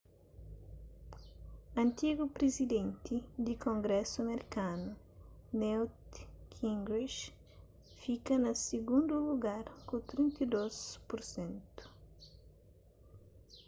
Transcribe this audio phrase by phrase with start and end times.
[1.83, 3.15] antigu prizidenti
[3.45, 4.89] di kongrésu merkanu
[5.61, 6.09] newt
[6.53, 7.19] gingrich
[7.99, 11.83] fika na sigundu lugar ku 32 pur sentu